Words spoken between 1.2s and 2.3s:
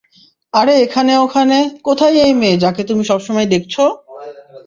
ওখানে, কোথায়